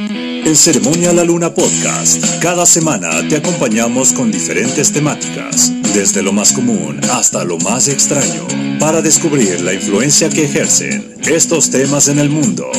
[0.00, 6.52] En Ceremonia La Luna Podcast, cada semana te acompañamos con diferentes temáticas, desde lo más
[6.52, 8.46] común hasta lo más extraño,
[8.78, 12.70] para descubrir la influencia que ejercen estos temas en el mundo.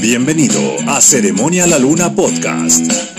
[0.00, 3.11] Bienvenido a Ceremonia La Luna Podcast.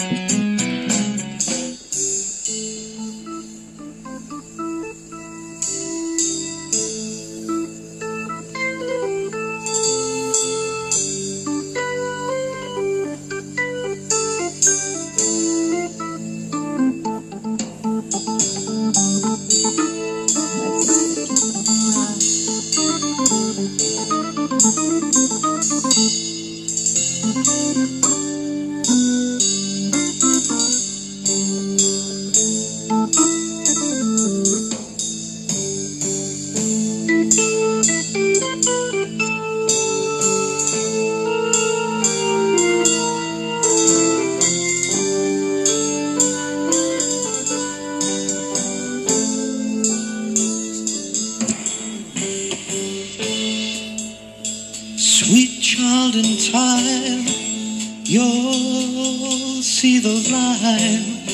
[58.06, 61.26] You'll see the line,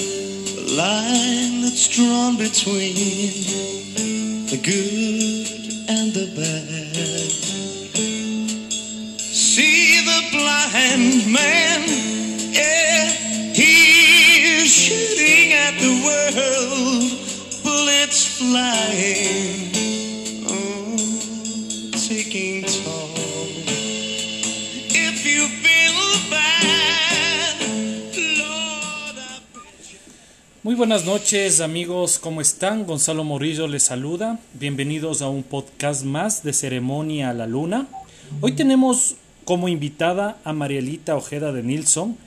[0.56, 2.95] the line that's drawn between
[4.48, 7.31] the good and the bad.
[9.20, 11.69] See the blind man,
[30.80, 32.85] buenas noches amigos, ¿cómo están?
[32.85, 34.39] Gonzalo Morillo les saluda.
[34.53, 37.88] Bienvenidos a un podcast más de Ceremonia a la Luna.
[38.39, 42.17] Hoy tenemos como invitada a Marielita Ojeda de Nilsson.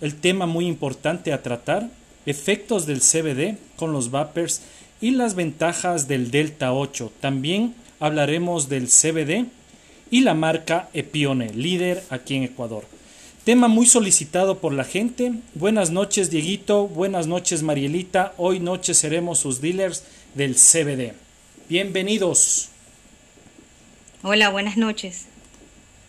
[0.00, 1.90] El tema muy importante a tratar,
[2.26, 4.62] efectos del CBD con los vapers
[5.00, 7.10] y las ventajas del Delta 8.
[7.18, 9.46] También hablaremos del CBD
[10.12, 12.84] y la marca Epione, líder aquí en Ecuador.
[13.46, 15.34] Tema muy solicitado por la gente.
[15.54, 16.88] Buenas noches, Dieguito.
[16.88, 18.34] Buenas noches, Marielita.
[18.38, 20.02] Hoy noche seremos sus dealers
[20.34, 21.14] del CBD.
[21.68, 22.70] Bienvenidos.
[24.24, 25.26] Hola, buenas noches.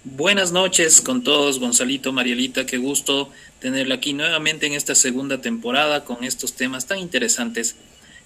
[0.04, 6.06] Buenas noches con todos, Gonzalito, Marielita, qué gusto tenerla aquí nuevamente en esta segunda temporada
[6.06, 7.76] con estos temas tan interesantes.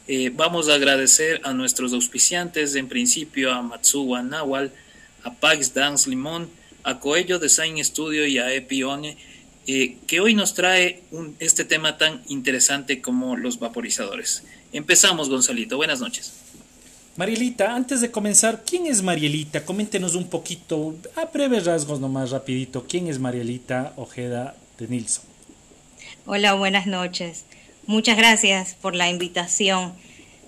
[0.07, 4.71] Eh, vamos a agradecer a nuestros auspiciantes, en principio a Matsuwa Nawal,
[5.23, 9.17] a Pax Dance Limón, a Coello Design Studio y a Epione,
[9.67, 14.43] eh, que hoy nos trae un- este tema tan interesante como los vaporizadores.
[14.73, 16.33] Empezamos, Gonzalito, buenas noches.
[17.17, 19.65] Marielita, antes de comenzar, ¿quién es Marielita?
[19.65, 25.25] Coméntenos un poquito, a breves rasgos nomás rapidito, ¿quién es Marielita Ojeda de Nilsson?
[26.25, 27.45] Hola, buenas noches.
[27.85, 29.93] Muchas gracias por la invitación.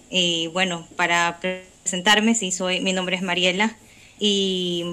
[0.10, 3.76] Y bueno, para presentarme, sí, soy, mi nombre es Mariela
[4.20, 4.86] y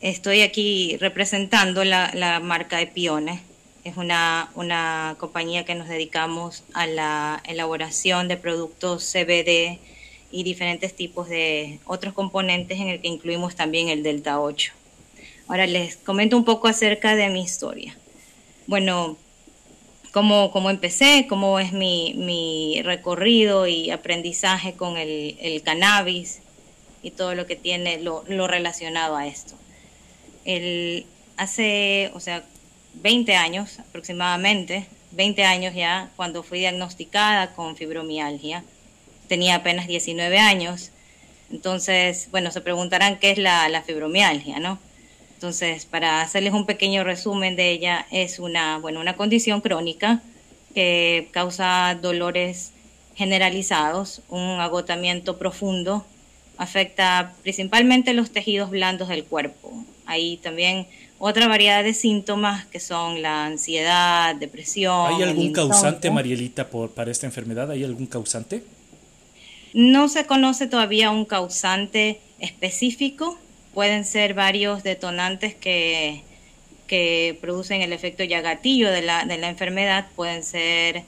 [0.00, 3.40] estoy aquí representando la, marca Epione.
[3.84, 9.78] Es una, una compañía que nos dedicamos a la elaboración de productos CBD
[10.32, 14.72] y diferentes tipos de otros componentes en el que incluimos también el Delta 8.
[15.46, 17.96] Ahora les comento un poco acerca de mi historia.
[18.66, 19.16] Bueno,
[20.10, 26.40] cómo, cómo empecé, cómo es mi, mi recorrido y aprendizaje con el, el cannabis
[27.04, 29.54] y todo lo que tiene lo relacionado a esto.
[30.46, 31.04] El,
[31.36, 32.42] hace, o sea,
[32.94, 38.64] 20 años aproximadamente, 20 años ya, cuando fui diagnosticada con fibromialgia,
[39.28, 40.90] tenía apenas 19 años.
[41.50, 44.78] Entonces, bueno, se preguntarán qué es la, fibromialgia, ¿no?
[45.34, 50.22] Entonces, para hacerles un pequeño resumen de ella, es una, bueno, una condición crónica
[50.74, 52.72] que causa dolores
[53.14, 56.06] generalizados, un agotamiento profundo,
[56.58, 59.84] afecta principalmente los tejidos blandos del cuerpo.
[60.06, 60.86] Hay también
[61.18, 65.14] otra variedad de síntomas que son la ansiedad, depresión.
[65.14, 66.10] ¿Hay algún causante.
[66.10, 67.70] Marielita, por, para esta enfermedad?
[67.70, 68.62] ¿Hay algún causante?
[69.72, 73.38] No se conoce todavía un causante específico.
[73.74, 76.22] Pueden ser varios detonantes que,
[76.86, 80.06] que producen el efecto ya gatillo de la, de la enfermedad.
[80.16, 81.02] Pueden ser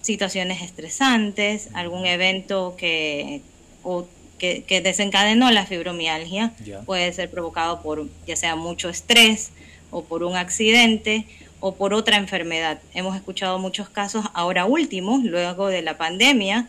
[0.00, 3.42] situaciones estresantes, algún evento que,
[3.82, 4.06] o
[4.40, 6.52] que, que desencadenó la fibromialgia.
[6.86, 9.50] Puede ser provocado por ya sea mucho estrés
[9.90, 11.26] o por un accidente
[11.60, 12.80] o por otra enfermedad.
[12.94, 16.68] Hemos escuchado muchos casos ahora últimos, luego de la pandemia,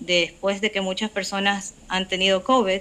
[0.00, 2.80] después de que muchas personas han tenido COVID,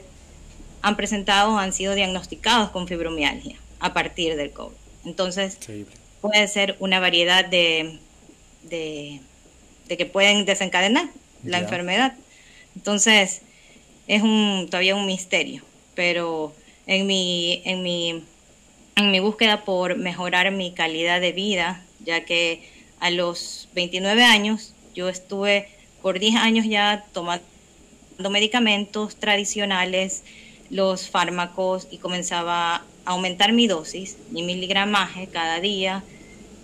[0.82, 4.76] han presentado, han sido diagnosticados con fibromialgia a partir del COVID.
[5.04, 5.94] Entonces, Increíble.
[6.22, 8.00] puede ser una variedad de,
[8.70, 9.20] de,
[9.90, 11.10] de que pueden desencadenar
[11.44, 12.16] la enfermedad.
[12.78, 13.42] Entonces,
[14.10, 15.62] es un, todavía un misterio,
[15.94, 16.52] pero
[16.88, 18.24] en mi, en mi,
[18.96, 22.68] en mi búsqueda por mejorar mi calidad de vida, ya que
[23.00, 25.70] a los 29 años yo estuve
[26.02, 27.46] por 10 años ya tomando
[28.32, 30.24] medicamentos tradicionales,
[30.72, 36.04] los fármacos y comenzaba a aumentar mi dosis, mi miligramaje cada día,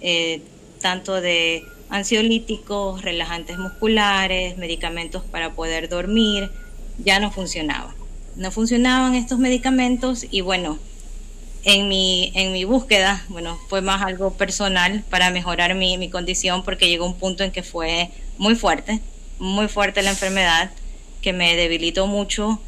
[0.02, 0.42] eh,
[0.82, 6.50] tanto de ansiolíticos, relajantes musculares, medicamentos para poder dormir,
[6.98, 7.94] ya no funcionaba.
[8.36, 10.78] No funcionaban estos medicamentos y bueno,
[11.64, 16.64] en mi, en mi búsqueda, bueno, fue más algo personal para mejorar mi, mi condición
[16.64, 19.00] porque llegó un punto en que fue muy fuerte,
[19.40, 20.72] muy fuerte la enfermedad,
[21.22, 22.60] que me debilitó mucho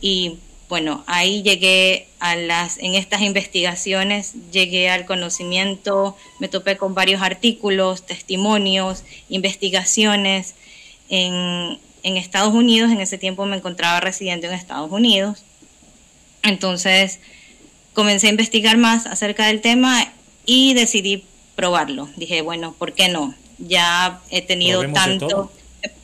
[0.00, 0.38] y
[0.68, 7.22] bueno, ahí llegué a las, en estas investigaciones, llegué al conocimiento, me topé con varios
[7.22, 10.54] artículos, testimonios, investigaciones
[11.08, 15.42] en, en Estados Unidos, en ese tiempo me encontraba residente en Estados Unidos,
[16.44, 17.18] entonces
[17.94, 20.12] comencé a investigar más acerca del tema
[20.44, 21.24] y decidí
[21.56, 22.08] probarlo.
[22.16, 23.34] Dije, bueno, ¿por qué no?
[23.58, 25.52] Ya he tenido Probemos tanto...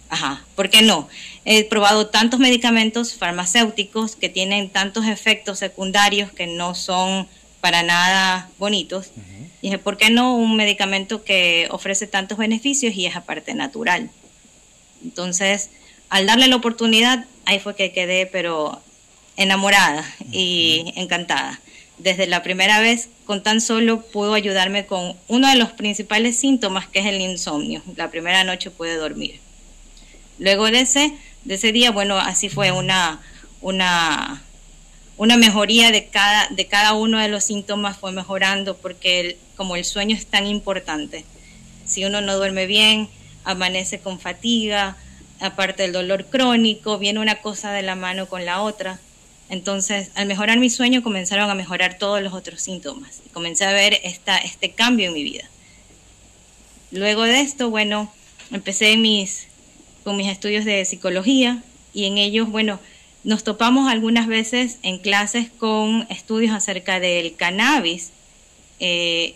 [0.09, 1.09] Ajá, ¿por qué no?
[1.45, 7.29] He probado tantos medicamentos farmacéuticos que tienen tantos efectos secundarios que no son
[7.61, 9.13] para nada bonitos.
[9.63, 14.11] Dije, ¿por qué no un medicamento que ofrece tantos beneficios y es aparte natural?
[15.05, 15.71] Entonces,
[16.13, 18.83] al darle la oportunidad, ahí fue que quedé, pero
[19.37, 21.59] enamorada y encantada.
[21.97, 26.87] Desde la primera vez, con tan solo pudo ayudarme con uno de los principales síntomas,
[26.87, 27.81] que es el insomnio.
[27.97, 29.41] La primera noche pude dormir.
[30.39, 31.13] Luego de ese,
[31.45, 33.21] de ese día, bueno, así fue una,
[33.63, 34.43] una,
[35.17, 39.77] una mejoría de cada, de cada uno de los síntomas, fue mejorando, porque el- como
[39.77, 41.25] el sueño es tan importante,
[41.87, 43.09] si uno no duerme bien,
[43.45, 44.97] amanece con fatiga,
[45.43, 49.01] aparte del dolor crónico, viene una cosa de la mano con la otra.
[49.49, 53.21] Entonces, al mejorar mi sueño, comenzaron a mejorar todos los otros síntomas.
[53.27, 55.45] Y comencé a ver esta, este cambio en mi vida.
[56.91, 58.13] Luego de esto, bueno,
[58.51, 59.49] empecé mis,
[60.05, 61.63] con mis estudios de psicología
[61.93, 62.81] y en ellos, bueno,
[63.25, 68.11] nos topamos algunas veces en clases con estudios acerca del cannabis
[68.81, 69.35] eh,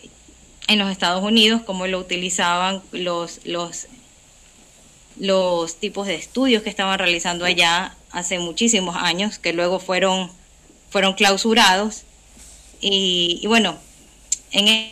[0.68, 3.86] en los Estados Unidos, cómo lo utilizaban los, los,
[5.18, 10.30] los tipos de estudios que estaban realizando allá hace muchísimos años, que luego fueron,
[10.90, 12.02] fueron clausurados.
[12.80, 13.78] Y, y bueno,
[14.52, 14.90] en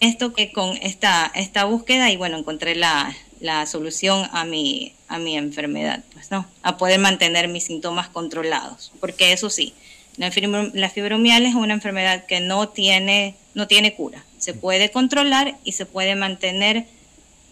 [0.00, 5.18] esto que con esta, esta búsqueda y bueno, encontré la, la solución a mi, a
[5.18, 9.74] mi enfermedad, pues no, a poder mantener mis síntomas controlados, porque eso sí,
[10.16, 15.72] la fibromialgia es una enfermedad que no tiene, no tiene cura, se puede controlar y
[15.72, 16.86] se puede mantener,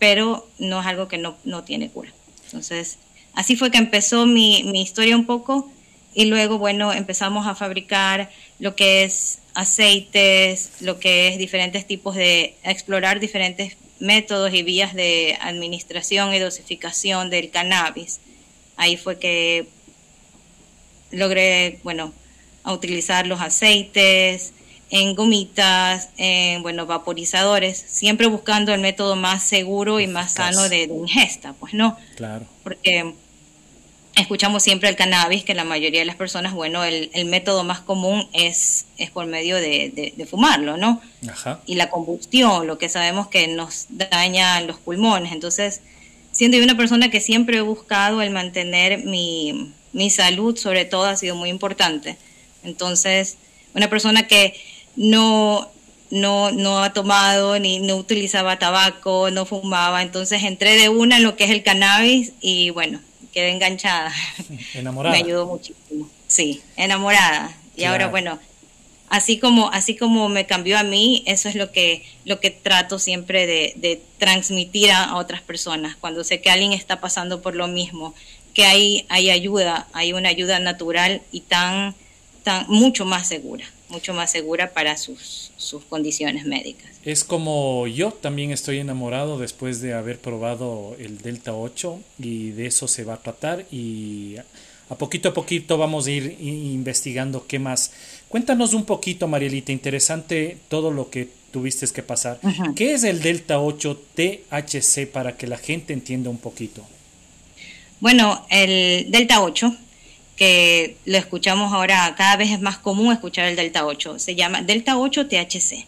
[0.02, 2.12] pero no es algo que no, no tiene cura.
[2.46, 2.98] Entonces,
[3.34, 5.70] así fue que empezó mi, mi historia un poco
[6.12, 8.28] y luego, bueno, empezamos a fabricar
[8.58, 14.64] lo que es aceites, lo que es diferentes tipos de, a explorar diferentes métodos y
[14.64, 18.18] vías de administración y dosificación del cannabis.
[18.76, 19.68] Ahí fue que
[21.12, 22.12] logré, bueno,
[22.64, 24.52] a utilizar los aceites
[24.94, 30.86] en gomitas, en, bueno, vaporizadores, siempre buscando el método más seguro y más sano de,
[30.86, 32.44] de ingesta, pues no, Claro.
[32.62, 33.14] porque
[34.14, 37.80] escuchamos siempre el cannabis, que la mayoría de las personas, bueno, el, el método más
[37.80, 41.00] común es, es por medio de, de- de fumarlo, ¿no?
[41.26, 41.60] Ajá.
[41.64, 45.32] Y la combustión, lo que sabemos que nos daña los pulmones.
[45.32, 45.80] Entonces,
[46.32, 51.06] siendo yo una persona que siempre he buscado el mantener mi, mi salud, sobre todo,
[51.06, 52.18] ha sido muy importante.
[52.62, 53.38] Entonces,
[53.74, 54.54] una persona que
[54.96, 55.68] no,
[56.10, 61.22] no, no ha tomado ni no utilizaba tabaco, no fumaba, entonces entré de una en
[61.22, 63.00] lo que es el cannabis y bueno,
[63.32, 64.12] quedé enganchada.
[64.74, 65.16] Enamorada.
[65.16, 66.08] Me ayudó muchísimo.
[66.26, 67.54] Sí, enamorada.
[67.74, 67.92] Y Claro.
[67.92, 68.38] ahora, bueno,
[69.08, 72.98] así como, así como me cambió a mí, eso es lo que, lo que trato
[72.98, 75.96] siempre de, de transmitir a, a otras personas.
[75.96, 78.14] Cuando sé que alguien está pasando por lo mismo,
[78.54, 81.94] que hay, hay ayuda, hay una ayuda natural y tan,
[82.42, 86.90] tan, mucho más segura, mucho más segura para sus, sus condiciones médicas.
[87.04, 92.66] Es como yo también estoy enamorado después de haber probado el Delta 8 y de
[92.66, 94.36] eso se va a tratar y
[94.88, 97.92] a poquito a poquito vamos a ir investigando qué más.
[98.28, 102.40] Cuéntanos un poquito, Marielita, interesante todo lo que tuviste que pasar.
[102.74, 106.84] ¿Qué es el Delta 8 THC para que la gente entienda un poquito?
[108.00, 109.76] Bueno, el Delta 8,
[110.36, 114.62] que lo escuchamos ahora, cada vez es más común escuchar el Delta 8, se llama
[114.62, 115.86] Delta 8 THC.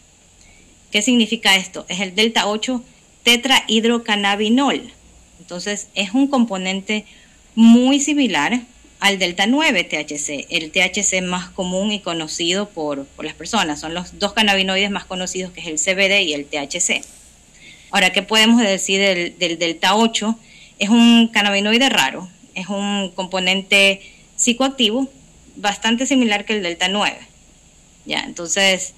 [0.95, 1.85] ¿Qué significa esto?
[1.89, 2.81] Es el delta 8
[3.23, 4.93] tetrahidrocannabinol.
[5.41, 7.05] Entonces, es un componente
[7.53, 8.61] muy similar
[9.01, 13.81] al delta 9 THC, el THC más común y conocido por, por, las personas.
[13.81, 17.03] Son los dos cannabinoides más conocidos que es el CBD y el THC.
[17.91, 20.39] Ahora, ¿qué podemos decir del, del delta 8?
[20.79, 24.01] Es un cannabinoide raro, es un componente
[24.45, 25.09] psicoactivo
[25.55, 27.17] bastante similar que el delta 9.
[28.05, 28.93] Ya, entonces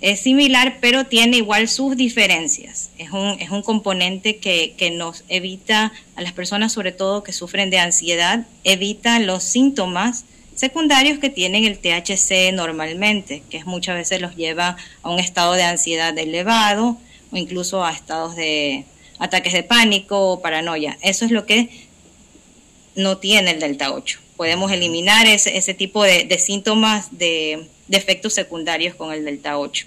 [0.00, 2.90] es similar, pero tiene igual sus diferencias.
[2.96, 7.32] Es un, es un componente que, que, nos evita a las personas, sobre todo que
[7.32, 14.20] sufren de ansiedad, evita los síntomas secundarios que tienen el THC normalmente, que muchas veces
[14.20, 16.96] los lleva a un estado de ansiedad elevado
[17.32, 18.84] o incluso a estados de
[19.18, 20.96] ataques de pánico o paranoia.
[21.02, 21.68] Eso es lo que
[22.94, 24.27] no tiene el delta 8.
[24.38, 29.58] Podemos eliminar ese, ese tipo de, de síntomas de, de, efectos secundarios con el delta
[29.58, 29.86] 8.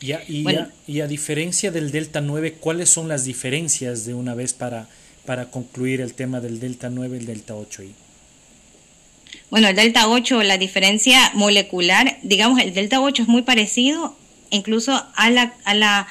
[0.00, 4.04] Y a, y, bueno, a, y a, diferencia del delta 9, ¿cuáles son las diferencias
[4.04, 4.88] de una vez para,
[5.24, 7.82] para concluir el tema del delta 9 y el delta 8?
[7.82, 7.94] Ahí?
[9.50, 14.16] Bueno, el delta 8, la diferencia molecular, digamos, el delta 8 es muy parecido
[14.50, 16.08] incluso a la, a la,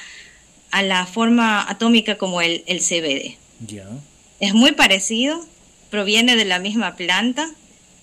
[0.70, 3.36] a la forma atómica como el, el CBD.
[3.66, 3.86] Ya.
[4.40, 5.44] Es muy parecido,
[5.90, 7.50] proviene de la misma planta,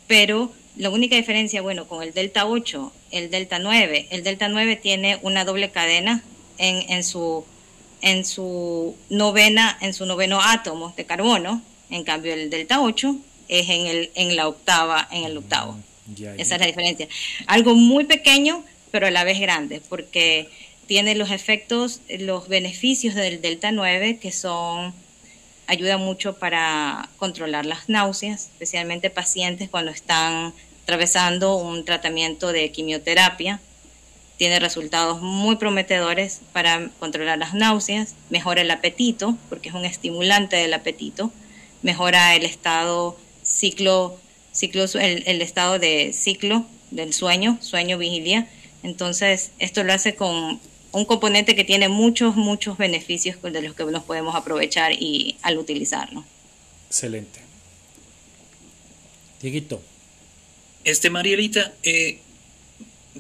[0.08, 4.75] pero la única diferencia, bueno, con el delta 8, el delta 9, el delta 9
[4.75, 6.24] tiene una doble cadena
[6.58, 7.46] en, en su
[8.00, 13.15] en su novena, en su noveno átomo de carbono, en cambio el delta 8
[13.48, 15.77] es en el en la octava, en el octavo.
[16.15, 16.41] Ya, ya.
[16.41, 17.08] Esa es la diferencia.
[17.48, 20.50] Algo muy pequeño, pero a la vez grande, porque
[20.86, 24.94] tiene los efectos, los beneficios del delta 9 que son
[25.67, 33.59] ayuda mucho para controlar las náuseas, especialmente pacientes cuando están atravesando un tratamiento de quimioterapia.
[34.38, 40.55] Tiene resultados muy prometedores para controlar las náuseas, mejora el apetito, porque es un estimulante
[40.55, 41.31] del apetito,
[41.81, 44.17] mejora el estado ciclo,
[44.53, 48.47] ciclo el, estado de ciclo del sueño, sueño vigilia.
[48.83, 50.59] Entonces, esto lo hace con
[50.98, 55.60] un componente que tiene muchos, muchos beneficios de los que nos podemos aprovechar y al
[55.60, 56.25] utilizarlo.
[56.88, 57.39] Excelente.
[59.39, 59.80] Dieguito.
[60.84, 62.18] Este, Marielita, eh,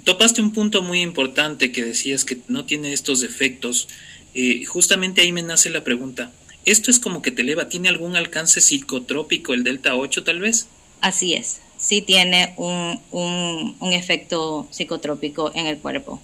[0.03, 3.87] topaste un punto muy importante que decías que no tiene estos efectos.
[4.33, 6.31] Eh, justamente ahí me nace la pregunta.
[6.65, 7.69] ¿Esto es como que te eleva?
[7.69, 10.65] ¿Tiene algún alcance psicotrópico el delta 8 tal vez?
[11.01, 16.19] Así es, sí tiene un, un, un efecto psicotrópico en el cuerpo.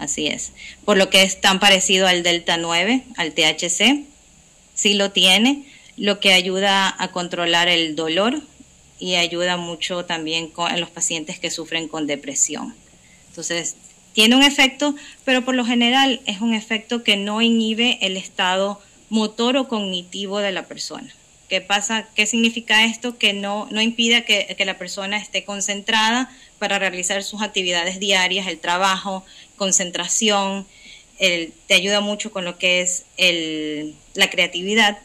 [0.00, 0.52] Así es.
[0.86, 4.06] Por lo que es tan parecido al delta 9, al THC,
[4.74, 5.66] sí lo tiene,
[5.98, 8.40] lo que ayuda a controlar el dolor
[8.98, 12.74] y ayuda mucho también en los pacientes que sufren con depresión.
[13.28, 13.76] Entonces,
[14.14, 14.94] tiene un efecto,
[15.26, 18.80] pero por lo general es un efecto que no inhibe el estado
[19.10, 21.14] motor o cognitivo de la persona.
[21.50, 22.08] ¿Qué pasa?
[22.14, 23.18] ¿Qué significa esto?
[23.18, 26.30] Que no, no impide que, que la persona esté concentrada
[26.60, 29.24] para realizar sus actividades diarias, el trabajo,
[29.56, 30.64] concentración,
[31.18, 34.98] el, te ayuda mucho con lo que es el, la creatividad.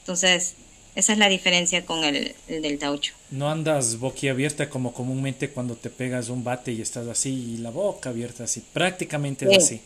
[0.00, 0.56] Entonces,
[0.94, 3.14] esa es la diferencia con el, el, Delta 8.
[3.30, 7.70] No andas boquiabierta como comúnmente cuando te pegas un bate y estás así, y la
[7.70, 9.54] boca abierta así, prácticamente Sí.
[9.54, 9.80] es así.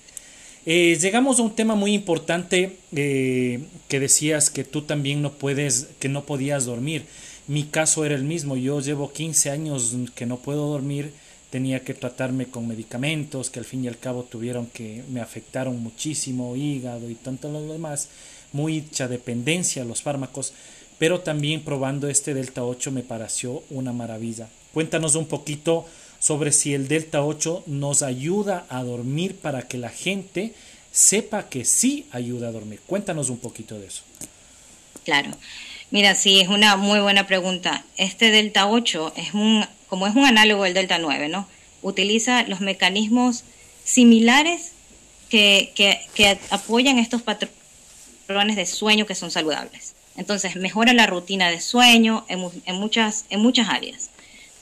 [0.64, 5.88] Eh, llegamos a un tema muy importante eh, que decías que tú también no puedes,
[5.98, 7.04] que no podías dormir.
[7.48, 8.56] Mi caso era el mismo.
[8.56, 11.12] Yo llevo 15 años que no puedo dormir.
[11.50, 15.82] Tenía que tratarme con medicamentos que al fin y al cabo tuvieron que me afectaron
[15.82, 18.08] muchísimo, hígado y tanto lo demás.
[18.52, 20.52] Mucha dependencia a los fármacos.
[20.98, 24.48] Pero también probando este Delta 8 me pareció una maravilla.
[24.72, 25.86] Cuéntanos un poquito
[26.22, 30.54] sobre si el Delta 8 nos ayuda a dormir para que la gente
[30.92, 32.80] sepa que sí ayuda a dormir.
[32.86, 34.04] Cuéntanos un poquito de eso.
[35.04, 35.30] Claro.
[35.90, 37.84] Mira, sí, es una muy buena pregunta.
[37.96, 41.48] Este Delta 8 es un, como es un análogo del Delta 9, ¿no?
[41.82, 43.42] Utiliza los mecanismos
[43.82, 44.74] similares
[45.28, 49.96] que, que, apoyan estos patrones de sueño que son saludables.
[50.16, 54.10] Entonces, mejora la rutina de sueño en, en, muchas, en muchas áreas.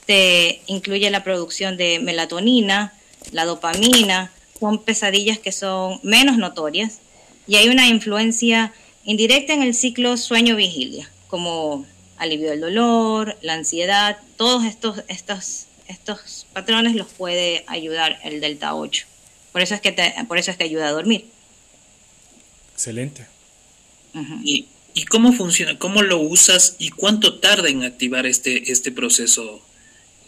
[0.06, 2.92] Te incluye la producción de melatonina,
[3.32, 6.98] la dopamina, son pesadillas que son menos notorias
[7.46, 8.72] y hay una influencia
[9.04, 11.86] indirecta en el ciclo sueño-vigilia, como
[12.18, 18.74] alivio del dolor, la ansiedad, todos estos, estos, estos patrones los puede ayudar el delta
[18.74, 19.06] 8.
[19.52, 21.26] Por eso es que, te, por eso es que ayuda a dormir.
[22.74, 23.26] Excelente.
[24.14, 24.40] Uh -huh.
[24.44, 25.78] ¿Y, ¿Y cómo funciona?
[25.78, 26.76] ¿Cómo lo usas?
[26.78, 29.62] ¿Y cuánto tarda en activar este, este proceso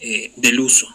[0.03, 0.87] eh, del uso?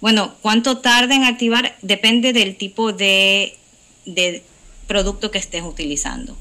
[0.00, 3.56] Bueno, cuánto tarda en activar depende del tipo de
[4.06, 4.42] de
[4.86, 6.36] producto que estés utilizando.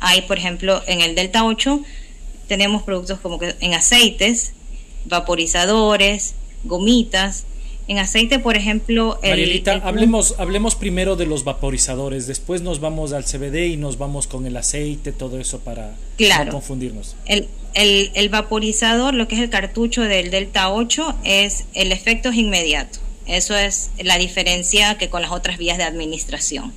[0.00, 1.82] Hay, por ejemplo, en el Delta 8
[2.48, 4.52] tenemos productos como que en aceites,
[5.06, 7.44] vaporizadores, gomitas.
[7.86, 12.80] En aceite, por ejemplo, el, Marielita, el- hablemos, hablemos primero de los vaporizadores, después nos
[12.80, 16.46] vamos al CBD y nos vamos con el aceite, todo eso para Claro.
[16.46, 17.14] no confundirnos.
[17.26, 22.30] El, el- el vaporizador, lo que es el cartucho del Delta 8, es el efecto
[22.30, 23.00] es inmediato.
[23.26, 26.72] Eso es la diferencia que con las otras vías de administración.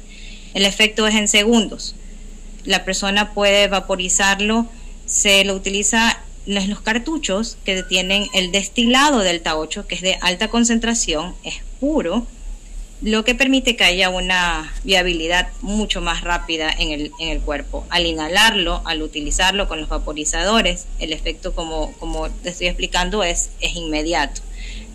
[0.53, 1.95] El efecto es en segundos.
[2.65, 4.65] La persona puede vaporizarlo,
[5.05, 10.47] se lo utiliza los, cartuchos que tienen el destilado Delta 8, que es de alta
[10.47, 12.25] concentración, es puro,
[13.01, 17.85] lo que permite que haya una viabilidad mucho más rápida en el, en el cuerpo.
[17.89, 23.49] Al inhalarlo, al utilizarlo con los vaporizadores, el efecto, como, como te estoy explicando, es,
[23.59, 24.41] es inmediato.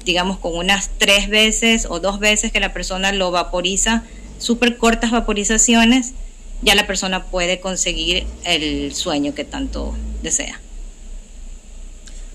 [0.04, 4.02] Digamos, con unas tres veces o dos veces que la persona lo vaporiza,
[4.38, 6.14] súper cortas vaporizaciones,
[6.62, 10.60] ya la persona puede conseguir el sueño que tanto desea.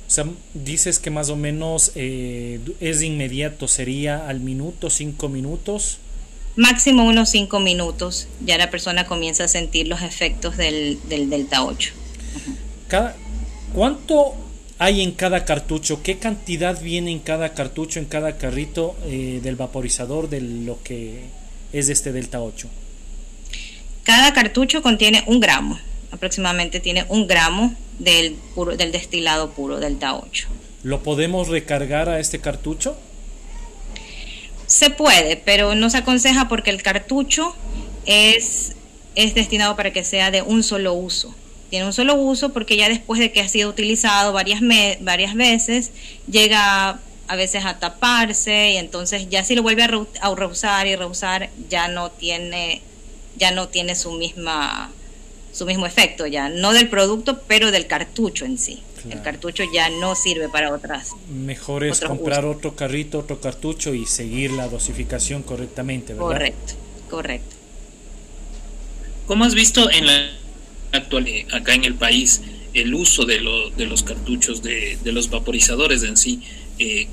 [0.08, 5.98] O sea, dices que más o menos eh, es inmediato, sería al minuto, cinco minutos.
[6.56, 11.64] Máximo unos cinco minutos, ya la persona comienza a sentir los efectos del, del Delta
[11.64, 11.94] 8.
[12.88, 13.16] Cada,
[13.74, 14.34] ¿Cuánto
[14.80, 16.02] hay en cada cartucho?
[16.02, 21.26] ¿Qué cantidad viene en cada cartucho, en cada carrito eh, del vaporizador de lo que
[21.74, 22.68] es este Delta 8?
[24.04, 25.78] Cada cartucho contiene un gramo,
[26.12, 30.48] aproximadamente tiene un gramo del, puro, del destilado puro, Delta 8.
[30.84, 32.96] ¿Lo podemos recargar a este cartucho?
[34.66, 37.56] Se puede, pero no se aconseja porque el cartucho
[38.06, 38.74] es,
[39.16, 41.34] es destinado para que sea de un solo uso.
[41.70, 45.36] Tiene un solo uso porque ya después de que ha sido utilizado varias, me- varias
[45.36, 45.92] veces,
[46.30, 47.00] llega
[47.30, 50.96] a veces a taparse y entonces ya si lo vuelve a, reu- a reusar y
[50.96, 52.82] reusar, ya no tiene,
[53.38, 54.92] ya no tiene su misma
[55.58, 58.82] su mismo efecto ya, no del producto, pero del cartucho en sí.
[59.02, 59.18] Claro.
[59.18, 61.12] El cartucho ya no sirve para otras.
[61.30, 66.28] Mejor es comprar otro carrito, otro cartucho y seguir la dosificación correctamente, ¿verdad?
[66.28, 66.74] Correcto,
[67.10, 67.56] correcto.
[69.26, 70.30] ¿Cómo has visto en la
[70.94, 72.42] actualidad, acá en el país,
[72.74, 76.42] el uso de, lo- de los cartuchos, de, de los vaporizadores en sí,
[76.80, 77.08] eh,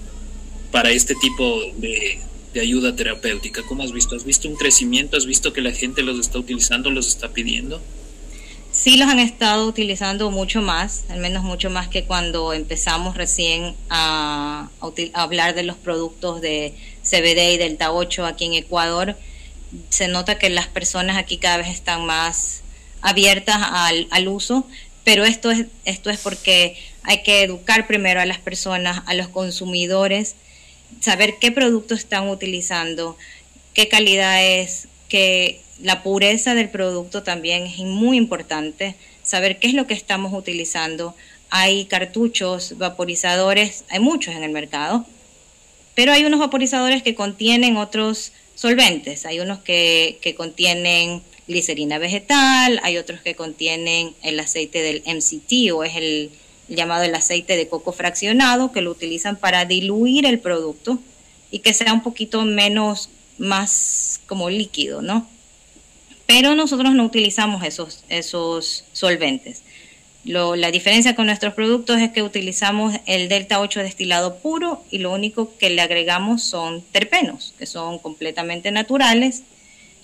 [0.70, 2.18] para este tipo de,
[2.52, 3.62] de ayuda terapéutica?
[3.62, 4.14] ¿Cómo has visto?
[4.16, 5.16] ¿Has visto un crecimiento?
[5.16, 7.80] ¿Has visto que la gente los está utilizando, los está pidiendo?
[8.74, 13.76] Sí los han estado utilizando mucho más, al menos mucho más que cuando empezamos recién
[13.88, 14.68] a,
[15.12, 19.16] hablar de los productos de CBD y Delta 8 aquí en Ecuador.
[19.90, 22.62] Se nota que las personas aquí cada vez están más
[23.00, 24.66] abiertas al, al uso,
[25.04, 29.28] pero esto es, esto es porque hay que educar primero a las personas, a los
[29.28, 30.34] consumidores,
[31.00, 33.16] saber qué productos están utilizando,
[33.72, 39.74] qué calidad es, que la pureza del producto también es muy importante, saber qué es
[39.74, 41.14] lo que estamos utilizando.
[41.50, 45.04] Hay cartuchos, vaporizadores, hay muchos en el mercado,
[45.94, 52.96] pero hay unos vaporizadores que contienen otros solventes, hay unos que, contienen glicerina vegetal, hay
[52.96, 56.30] otros que contienen el aceite del MCT o es el,
[56.68, 60.98] el llamado el aceite de coco fraccionado, que lo utilizan para diluir el producto
[61.50, 65.28] y que sea un poquito menos, más como líquido, ¿no?
[66.26, 69.62] Pero nosotros no utilizamos esos, esos solventes.
[70.24, 74.98] Lo, la diferencia con nuestros productos es que utilizamos el Delta 8 destilado puro y
[74.98, 79.42] lo único que le agregamos son terpenos, que son completamente naturales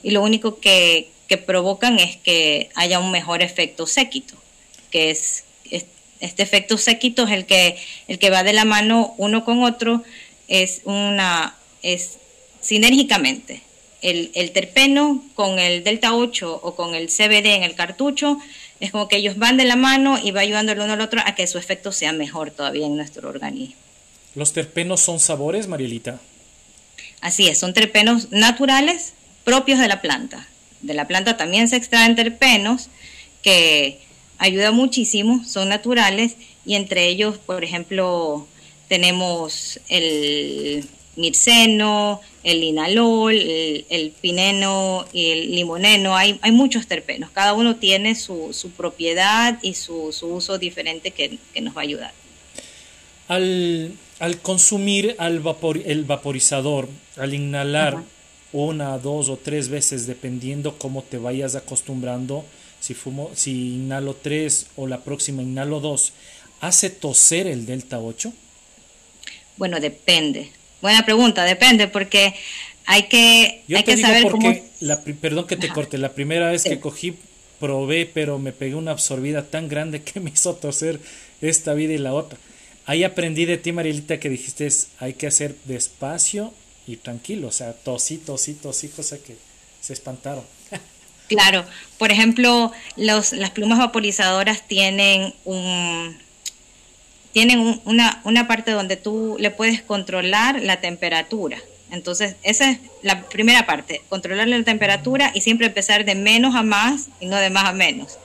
[0.03, 4.35] y lo único que, que provocan es que haya un mejor efecto séquito,
[4.91, 5.87] que es, es-
[6.21, 10.03] este efecto séquito es el que, el que va de la mano uno con otro,
[10.49, 12.19] es una es
[12.61, 13.63] sinérgicamente.
[14.03, 18.39] El, el terpeno con el delta 8 o con el CBD en el cartucho
[18.81, 21.21] es como que ellos van de la mano y va ayudando el uno al otro
[21.25, 23.77] a que su efecto sea mejor todavía en nuestro organismo.
[24.35, 26.21] ¿Los terpenos son sabores, Marielita?
[27.21, 29.13] Así es, son terpenos naturales
[29.45, 30.47] propios de la planta.
[30.81, 32.89] De la planta también se extraen terpenos
[33.43, 34.01] que
[34.39, 38.47] ayudan muchísimo, son naturales y entre ellos, por ejemplo,
[38.89, 46.17] tenemos el mirceno, el linalol, el, el pineno y el limoneno.
[46.17, 51.11] Hay, hay muchos terpenos, cada uno tiene su, su propiedad y su, su uso diferente
[51.11, 52.13] que, que nos va a ayudar.
[53.29, 58.05] Al, al consumir al vapor, el vaporizador, al inhalar Ajá.
[58.53, 62.45] una, dos o tres veces, dependiendo cómo te vayas acostumbrando,
[62.81, 66.13] si, fumo, si inhalo tres o la próxima inhalo dos,
[66.61, 68.33] ¿hace toser el Delta 8?
[69.57, 70.51] Bueno, depende.
[70.81, 72.35] Buena pregunta, depende, porque
[72.87, 74.69] hay que, Yo hay te que digo saber porque, cómo...
[74.81, 75.75] la, perdón que te Ajá.
[75.75, 76.71] corte, la primera vez Sí.
[76.71, 77.15] que cogí,
[77.59, 81.01] probé, pero me pegué una absorbida tan grande que me hizo toser
[81.43, 82.39] esta vida y la otra.
[82.87, 86.53] Ahí aprendí de ti, Marielita, que dijiste es, hay que hacer despacio
[86.87, 89.37] y tranquilo, o sea, tosí, tosí, tosí, cosa que
[89.81, 90.45] se espantaron.
[91.29, 91.65] Claro,
[91.99, 96.19] por ejemplo, los, las plumas vaporizadoras tienen un
[97.33, 101.59] tienen un- una, una parte donde tú le puedes controlar la temperatura.
[101.91, 106.63] Entonces, esa es la primera parte, controlar la temperatura y siempre empezar de menos a
[106.63, 108.19] más y no de más a menos.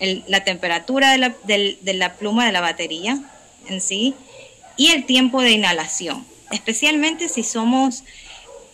[0.00, 3.20] El- la temperatura de la, del- de la pluma de la batería
[3.68, 4.14] en sí
[4.76, 8.02] y el tiempo de inhalación, especialmente si somos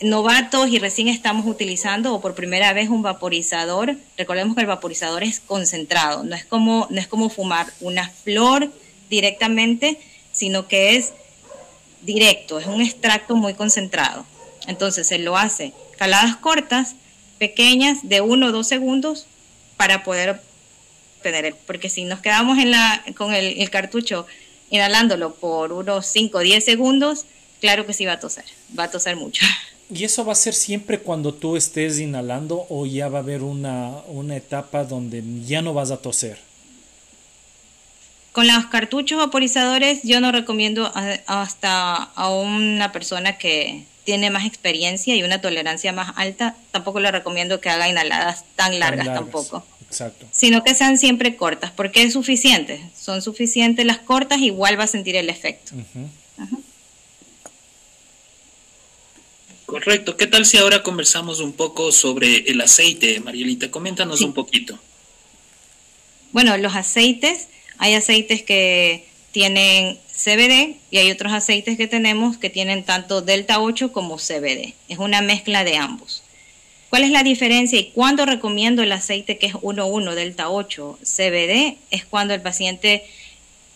[0.00, 5.24] novatos y recién estamos utilizando o por primera vez un vaporizador, recordemos que el vaporizador
[5.24, 8.72] es concentrado, no es como, no es como fumar una flor
[9.08, 9.98] directamente,
[10.32, 11.12] sino que es
[12.02, 14.24] directo, es un extracto muy concentrado.
[14.66, 16.94] Entonces se lo hace caladas cortas,
[17.38, 19.26] pequeñas, de uno o dos segundos,
[19.76, 20.40] para poder
[21.16, 24.26] obtener el, porque si nos quedamos en la, con el, el cartucho
[24.70, 27.24] inhalándolo por unos 5 o 10 segundos,
[27.60, 28.44] claro que sí va a toser,
[28.78, 29.44] va a toser mucho.
[29.90, 33.42] ¿Y eso va a ser siempre cuando tú estés inhalando o ya va a haber
[33.42, 36.38] una, una etapa donde ya no vas a toser?
[38.38, 44.46] Con los cartuchos vaporizadores yo no recomiendo a- hasta a una persona que tiene más
[44.46, 49.14] experiencia y una tolerancia más alta, tampoco le recomiendo que haga inhaladas tan largas, Tan
[49.16, 50.24] tampoco, Exacto.
[50.30, 54.86] sino que sean siempre cortas, porque es suficiente, son suficientes las cortas, igual va a
[54.86, 55.72] sentir el efecto.
[59.66, 60.16] Correcto.
[60.16, 63.68] ¿Qué tal si ahora conversamos un poco sobre el aceite, Marielita?
[63.72, 64.24] Coméntanos Sí.
[64.26, 64.78] un poquito.
[66.30, 67.48] Bueno, los aceites,
[67.78, 73.60] hay aceites que tienen CBD y hay otros aceites que tenemos que tienen tanto delta
[73.60, 74.74] 8 como CBD.
[74.88, 76.22] Es una mezcla de ambos.
[76.90, 81.76] ¿Cuál es la diferencia y cuándo recomiendo el aceite que es 1,1 delta 8 CBD?
[81.90, 83.04] Es cuando el paciente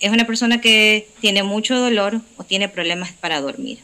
[0.01, 3.79] es una persona que tiene mucho dolor o tiene problemas para dormir,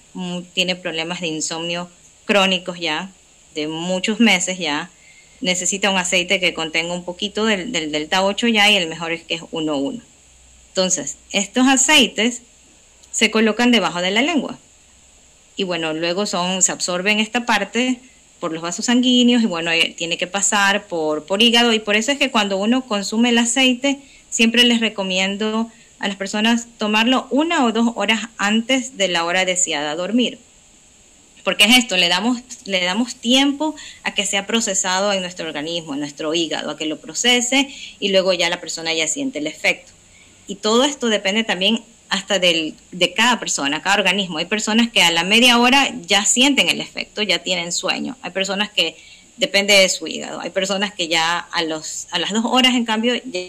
[0.55, 1.89] tiene problemas de insomnio
[2.25, 3.13] crónicos ya,
[3.55, 4.91] de muchos meses ya,
[5.41, 9.13] necesita un aceite que contenga un poquito del, del delta 8 ya y el mejor
[9.13, 10.03] es que es 1,1.
[10.79, 12.43] Entonces, estos aceites
[13.11, 14.57] se colocan debajo de la lengua
[15.57, 17.99] y bueno, luego son, se absorben esta parte
[18.39, 21.97] por los vasos sanguíneos y bueno, eh, tiene que pasar por, por hígado y por
[21.97, 23.99] eso es que cuando uno consume el aceite,
[24.31, 29.45] siempre les recomiendo a las personas tomarlo una o dos horas antes de la hora
[29.45, 30.39] deseada dormir.
[31.43, 35.95] Porque es esto, le damos, le damos tiempo a que sea procesado en nuestro organismo,
[35.95, 39.49] en nuestro hígado, a que lo procese y luego ya la persona ya siente el
[39.49, 39.98] efecto.
[40.49, 44.39] Y todo esto depende también hasta del, de cada persona, cada organismo.
[44.39, 48.17] Hay personas que a la media hora ya sienten el efecto, ya tienen sueño.
[48.23, 48.97] Hay personas que
[49.37, 50.41] depende de su hígado.
[50.41, 53.41] Hay personas que ya a, los, a las dos horas, en cambio, ya,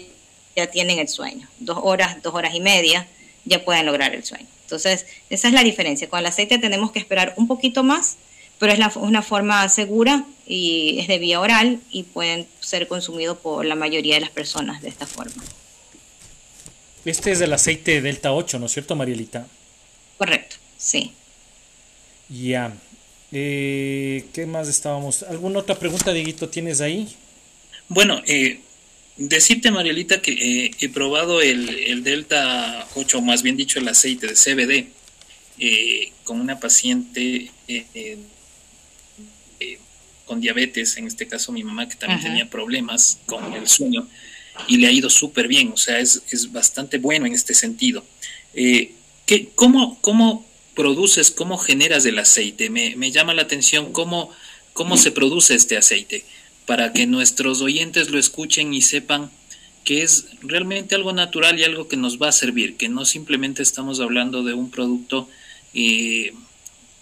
[0.54, 1.48] ya tienen el sueño.
[1.58, 3.06] Dos horas, dos horas y media,
[3.46, 4.46] ya pueden lograr el sueño.
[4.64, 6.08] Entonces, esa es la diferencia.
[6.08, 8.16] Con el aceite tenemos que esperar un poquito más,
[8.58, 13.38] pero es la- una forma segura y es de vía oral y pueden ser consumidos
[13.38, 15.42] por la mayoría de las personas de esta forma.
[17.04, 19.46] Este es el aceite Delta 8, ¿no es cierto, Marielita?
[20.18, 21.12] Correcto, sí.
[22.28, 22.74] Ya.
[23.32, 25.22] Eh, ¿Qué más estábamos?
[25.22, 27.08] ¿Alguna otra pregunta, Dieguito, tienes ahí?
[27.88, 28.60] Bueno, eh,
[29.16, 30.32] decirte, Marielita, que
[30.66, 34.88] eh, he probado el, el Delta 8, o más bien dicho, el aceite de CBD,
[35.58, 38.18] eh, con una paciente eh, eh,
[39.60, 39.78] eh,
[40.26, 42.28] con diabetes, en este caso mi mamá, que también Ajá.
[42.28, 44.08] tenía problemas con el sueño,
[44.68, 48.04] y le ha ido súper bien, o sea, es, es bastante bueno en este sentido.
[48.54, 48.92] Eh,
[49.26, 52.70] ¿qué, cómo, ¿Cómo produces, cómo generas el aceite?
[52.70, 54.30] Me, me llama la atención cómo,
[54.72, 56.24] cómo se produce este aceite,
[56.66, 59.30] para que nuestros oyentes lo escuchen y sepan
[59.84, 63.62] que es realmente algo natural y algo que nos va a servir, que no simplemente
[63.62, 65.28] estamos hablando de un producto
[65.74, 66.34] eh,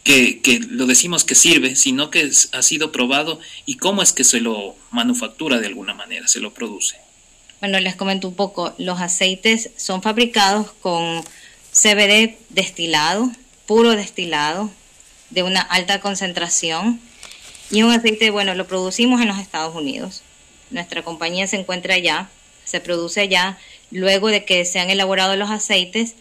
[0.04, 4.24] que, que lo decimos que sirve, sino que ha sido probado y cómo es que
[4.24, 6.96] se lo manufactura de alguna manera, se lo produce.
[7.60, 8.72] Bueno, les comento un poco.
[8.78, 11.24] Los aceites son fabricados con
[11.72, 13.30] CBD destilado,
[13.66, 14.70] puro destilado,
[15.30, 17.00] de una alta concentración.
[17.70, 20.22] Y un aceite, bueno, lo producimos en los Estados Unidos.
[20.70, 22.28] Nuestra compañía se encuentra allá,
[22.64, 23.58] se produce allá.
[23.90, 26.14] Luego de que se han elaborado los aceites,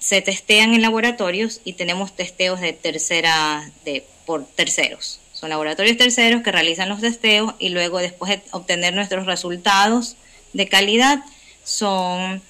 [0.00, 5.20] se testean en laboratorios y tenemos testeos de tercera, de, por terceros.
[5.32, 10.16] Son laboratorios terceros que realizan los testeos y luego después de obtener nuestros resultados
[10.56, 11.22] de calidad
[11.64, 12.42] son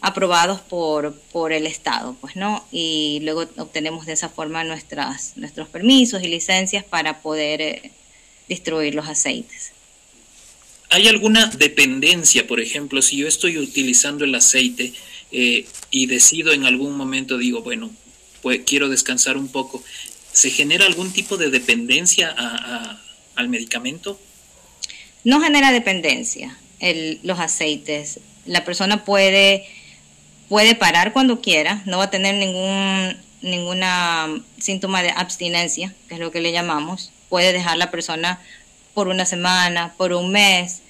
[0.00, 2.64] aprobados por, por el Estado, pues, ¿no?
[2.70, 7.90] Y luego obtenemos de esa forma nuestras, nuestros permisos y licencias para poder eh,
[8.48, 9.72] distribuir los aceites.
[10.90, 14.92] ¿Hay alguna dependencia, por ejemplo, si yo estoy utilizando el aceite
[15.32, 17.90] eh, y decido en algún momento, digo, bueno,
[18.42, 19.82] pues quiero descansar un poco,
[20.32, 23.00] ¿se genera algún tipo de dependencia a- a-
[23.36, 24.20] al medicamento?
[25.24, 28.20] No genera dependencia el- los aceites.
[28.46, 29.66] La persona puede,
[30.48, 36.20] puede parar cuando quiera, no va a tener ningún ninguna síntoma de abstinencia, que es
[36.20, 37.10] lo que le llamamos.
[37.28, 38.40] Puede dejar la persona
[38.94, 40.80] por una semana, por un mes.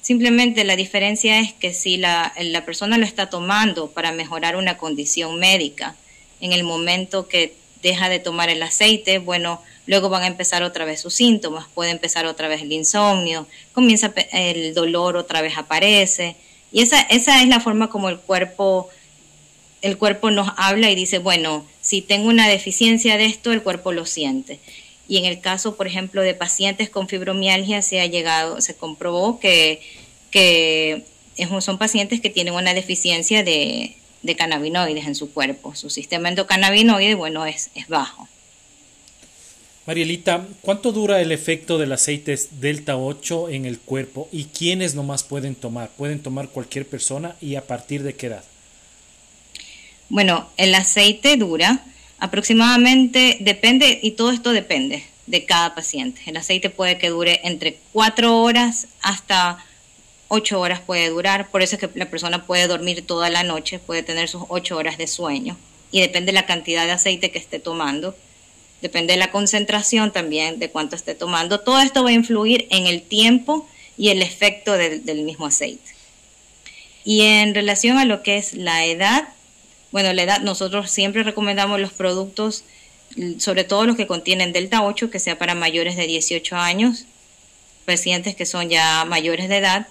[0.00, 4.78] Simplemente la diferencia es que si la, la persona lo está tomando para mejorar una
[4.78, 5.96] condición médica,
[6.40, 10.84] en el momento que deja de tomar el aceite, bueno, luego van a empezar otra
[10.84, 16.36] vez sus síntomas, puede empezar otra vez el insomnio, comienza el dolor otra vez aparece.
[16.70, 18.90] Y esa, esa es la forma como el cuerpo,
[19.80, 23.92] el cuerpo nos habla y dice, bueno, si tengo una deficiencia de esto, el cuerpo
[23.92, 24.60] lo siente.
[25.08, 29.40] Y en el caso, por ejemplo, de pacientes con fibromialgia, se ha llegado, se comprobó
[29.40, 29.80] que,
[30.30, 31.02] que
[31.60, 35.74] son pacientes que tienen una deficiencia de, de cannabinoides en su cuerpo.
[35.74, 38.28] Su sistema endocannabinoide, bueno, es, es bajo.
[39.88, 45.22] Marielita, ¿cuánto dura el efecto del aceite Delta 8 en el cuerpo y quiénes nomás
[45.22, 45.88] pueden tomar?
[45.96, 48.44] ¿Pueden tomar cualquier persona y a partir de qué edad?
[50.10, 51.86] Bueno, el aceite dura
[52.18, 56.20] aproximadamente, depende, y todo esto depende de cada paciente.
[56.26, 59.64] El aceite puede que dure entre 4 horas hasta
[60.28, 63.78] 8 horas puede durar, por eso es que la persona puede dormir toda la noche,
[63.78, 65.56] puede tener sus 8 horas de sueño,
[65.90, 68.14] y depende de la cantidad de aceite que esté tomando,
[68.80, 71.60] depende de la concentración también, de cuánto esté tomando.
[71.60, 75.90] Todo esto va a influir en el tiempo y el efecto del, mismo aceite.
[77.04, 79.28] Y en relación a lo que es la edad,
[79.90, 82.64] bueno, la edad, nosotros siempre recomendamos los productos,
[83.38, 87.06] sobre todo los que contienen Delta 8, que sea para mayores de 18 años,
[87.86, 89.88] pacientes que son ya mayores de edad.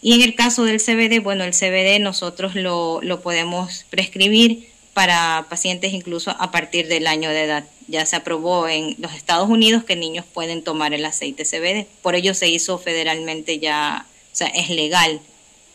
[0.00, 5.92] Y en el caso del CBD, bueno, el CBD nosotros lo podemos prescribir para pacientes
[5.92, 7.64] incluso a partir del año de edad.
[7.88, 11.86] Ya se aprobó en los Estados Unidos que niños pueden tomar el aceite CBD.
[12.02, 15.20] Por ello se hizo federalmente ya, o sea, es legal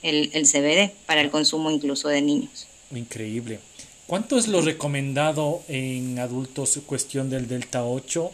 [0.01, 2.67] el, el CBD para el consumo incluso de niños.
[2.91, 3.59] Increíble.
[4.07, 8.31] ¿Cuánto es lo recomendado en adultos cuestión del Delta 8?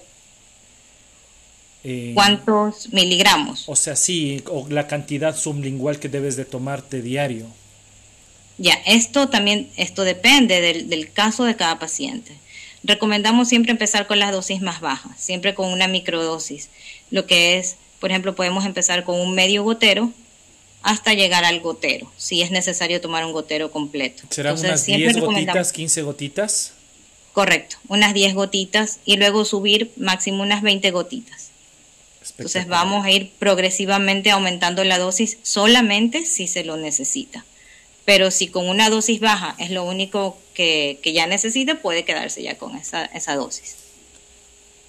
[1.83, 3.63] Eh, ¿Cuántos miligramos?
[3.67, 7.47] O sea, sí, o la cantidad sublingual que debes de tomarte diario.
[8.61, 12.31] Ya, esto también, esto depende del, del caso de cada paciente.
[12.83, 16.69] Recomendamos siempre empezar con las dosis más bajas, siempre con una microdosis.
[17.09, 20.11] Lo que es, por ejemplo, podemos empezar con un medio gotero
[20.83, 24.23] hasta llegar al gotero, si es necesario tomar un gotero completo.
[24.29, 26.73] ¿Serán Entonces, unas siempre 10 recomendamos- gotitas, 15 gotitas?
[27.33, 31.49] Correcto, unas 10 gotitas y luego subir máximo unas 20 gotitas.
[32.37, 37.43] Entonces vamos a ir progresivamente aumentando la dosis solamente si se lo necesita.
[38.05, 42.41] Pero si con una dosis baja es lo único que, que ya necesita, puede quedarse
[42.41, 43.75] ya con esa, esa dosis.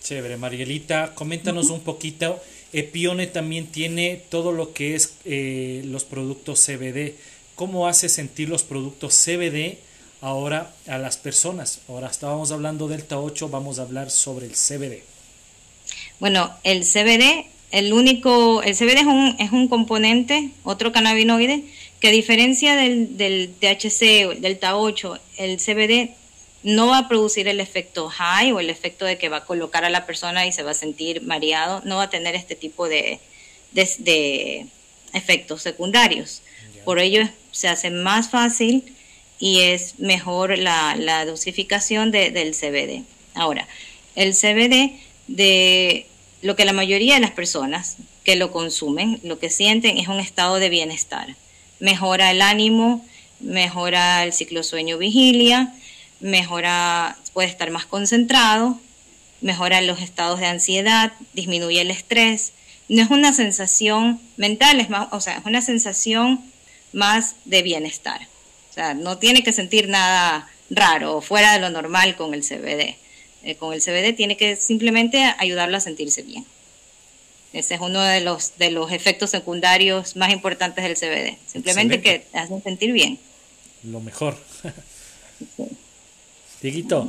[0.02, 2.40] Chévere, Marielita, coméntanos un poquito.
[2.72, 7.14] Epione también tiene todo lo que es eh, los productos CBD.
[7.54, 9.78] ¿Cómo hace sentir los productos CBD
[10.20, 11.80] ahora a las personas?
[11.88, 15.02] Ahora estábamos hablando Delta 8, vamos a hablar sobre el CBD.
[16.18, 21.64] Bueno, el CBD, el único, el CBD es un, es un componente, otro cannabinoide,
[22.02, 26.10] que a diferencia del, del THC o el Delta 8, el CBD
[26.64, 29.84] no va a producir el efecto high o el efecto de que va a colocar
[29.84, 32.88] a la persona y se va a sentir mareado, no va a tener este tipo
[32.88, 33.20] de,
[33.70, 34.66] de, de
[35.12, 36.42] efectos secundarios.
[36.84, 38.82] Por ello se hace más fácil
[39.38, 43.04] y es mejor la, la dosificación de, del CBD.
[43.34, 43.68] Ahora,
[44.16, 46.06] el CBD de
[46.40, 50.18] lo que la mayoría de las personas que lo consumen, lo que sienten es un
[50.18, 51.36] estado de bienestar.
[51.82, 53.04] Mejora el ánimo,
[53.40, 55.74] mejora el ciclo sueño-vigilia,
[56.20, 58.78] mejora, puede estar más concentrado,
[59.40, 62.52] mejora los estados de ansiedad, disminuye el estrés.
[62.88, 66.40] No es una sensación mental, es más, o sea, es una sensación
[66.92, 68.28] más de bienestar.
[68.70, 72.42] O sea, no tiene que sentir nada raro o fuera de lo normal con el
[72.42, 72.94] CBD.
[73.42, 76.46] Eh, con el CBD tiene que simplemente ayudarlo a sentirse bien.
[77.52, 81.36] Ese es uno de los, de los efectos secundarios más importantes del CBD.
[81.46, 82.02] Simplemente Excelente.
[82.24, 83.18] que te hacen sentir bien.
[83.84, 84.38] Lo mejor.
[86.62, 87.08] Dieguito,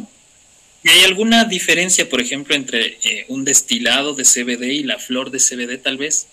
[0.86, 5.32] ¿Y hay alguna diferencia, por ejemplo, entre eh, un destilado de CBD y la flor
[5.32, 6.28] de CBD tal vez?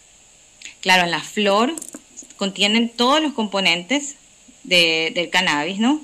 [0.81, 1.73] Claro, la flor
[2.37, 4.17] contienen todos los componentes
[4.65, 6.03] de- del cannabis, ¿no?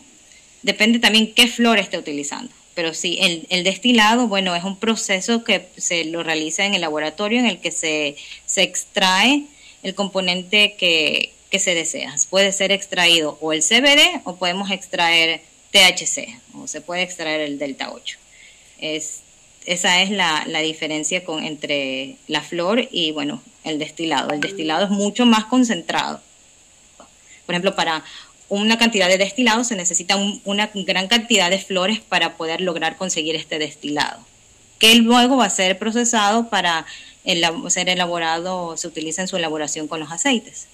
[0.62, 2.52] Depende también qué flor esté utilizando.
[2.76, 6.82] Pero sí, el, el destilado, bueno, es un proceso que se lo realiza en el
[6.82, 9.44] laboratorio en el que se, se extrae
[9.82, 12.14] el componente que, que se desea.
[12.28, 17.58] Puede ser extraído o el CBD o podemos extraer THC o se puede extraer el
[17.58, 18.18] delta 8.
[18.78, 19.22] Es,
[19.64, 24.34] esa es la, la diferencia con, entre la flor y, bueno, el destilado.
[24.34, 26.20] El destilado es mucho más concentrado.
[27.46, 28.04] Por ejemplo, para
[28.48, 32.96] una cantidad de destilado se necesita un- una gran cantidad de flores para poder lograr
[32.96, 34.24] conseguir este destilado,
[34.78, 36.86] que luego va a ser procesado para
[37.24, 40.66] elab- ser elaborado, se utiliza en su elaboración con los aceites.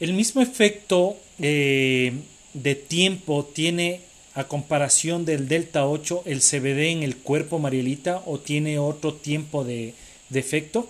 [0.00, 2.12] El mismo efecto eh,
[2.54, 4.00] de tiempo tiene
[4.34, 9.64] a comparación del delta 8 el CBD en el cuerpo, Marielita, o tiene otro tiempo
[9.64, 9.94] de,
[10.28, 10.88] de efecto?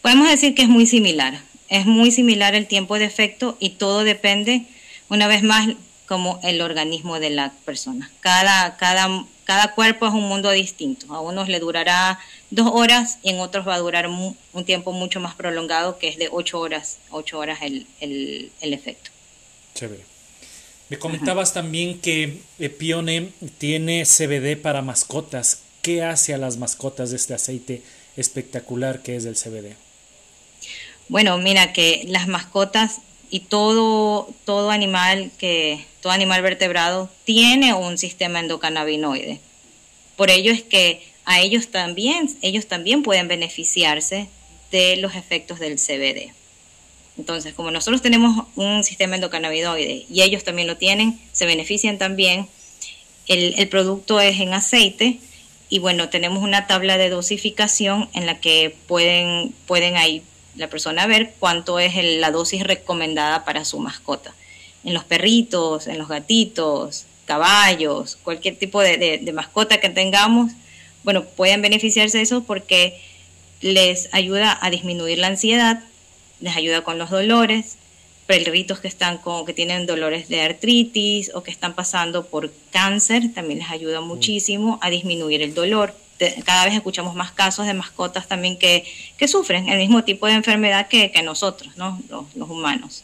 [0.00, 1.40] Podemos decir que es muy similar,
[1.72, 4.66] es muy similar el tiempo de efecto y todo depende,
[5.08, 5.68] una vez más,
[6.06, 8.10] como el organismo de la persona.
[8.20, 11.14] Cada, cada, cada cuerpo es un mundo distinto.
[11.14, 15.18] A unos le durará dos horas y en otros va a durar un tiempo mucho
[15.18, 19.10] más prolongado, que es de ocho horas, ocho horas el, el, el efecto.
[19.74, 20.04] Chévere.
[20.90, 25.62] Me comentabas también que Epione tiene CBD para mascotas.
[25.80, 27.82] ¿Qué hace a las mascotas de este aceite
[28.18, 29.74] espectacular que es el CBD?
[31.08, 37.96] Bueno, mira que las mascotas y todo, todo animal que, todo animal vertebrado tiene un
[37.96, 39.40] sistema endocannabinoide.
[40.16, 44.28] Por ello es que a ellos también, ellos también pueden beneficiarse
[44.70, 46.32] de los efectos del CBD.
[47.16, 52.48] Entonces, como nosotros tenemos un sistema endocannabinoide y ellos también lo tienen, se benefician también.
[53.28, 55.20] El, el producto es en aceite
[55.68, 60.22] y bueno, tenemos una tabla de dosificación en la que pueden, pueden ahí
[60.56, 64.34] la persona ver cuánto es el- la dosis recomendada para su mascota.
[64.84, 70.52] En los perritos, en los gatitos, caballos, cualquier tipo de, de- de mascota que tengamos,
[71.04, 73.00] bueno, pueden beneficiarse de eso porque
[73.60, 75.82] les ayuda a disminuir la ansiedad,
[76.40, 77.76] les ayuda con los dolores,
[78.26, 83.32] perritos que están con, que tienen dolores de artritis o que están pasando por cáncer,
[83.34, 85.94] también les ayuda muchísimo a disminuir el dolor.
[86.22, 88.84] Te- Cada vez escuchamos más casos de mascotas también que,
[89.18, 92.00] que sufren el mismo tipo de enfermedad que, que nosotros, ¿no?
[92.08, 93.02] Los, los humanos.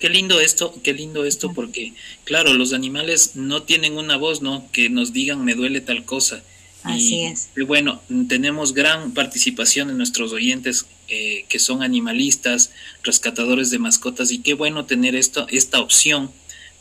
[0.00, 1.92] Qué lindo esto, qué lindo esto, porque
[2.24, 4.64] claro, los animales no tienen una voz, ¿no?
[4.72, 6.42] Que nos digan me duele tal cosa.
[6.84, 7.48] Así y, es.
[7.54, 12.70] y bueno, tenemos gran participación en nuestros oyentes eh, que son animalistas,
[13.02, 16.30] rescatadores de mascotas, y qué bueno tener esto, esta opción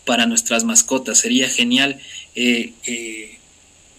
[0.05, 1.19] para nuestras mascotas.
[1.19, 1.99] Sería genial
[2.35, 3.37] eh, eh,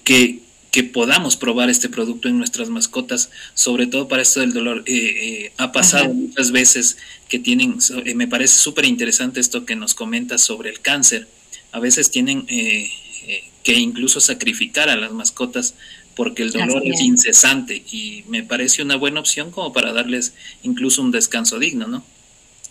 [0.03, 0.41] que,
[0.75, 4.83] que podamos probar este producto en nuestras mascotas, sobre todo para esto del dolor.
[4.87, 6.13] Eh, eh, ha pasado Ajá.
[6.13, 6.97] muchas veces
[7.29, 11.29] que tienen, eh, me parece súper interesante esto que nos comentas sobre el cáncer.
[11.71, 15.75] A veces tienen que incluso sacrificar a las mascotas
[16.17, 17.01] porque el dolor es.
[17.01, 20.33] incesante y me parece una buena opción como para darles
[20.65, 22.05] incluso un descanso digno, ¿no?